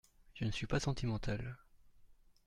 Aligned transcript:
Je 0.33 0.45
ne 0.45 0.49
suis 0.51 0.65
pas 0.65 0.79
sentimental. 0.79 1.59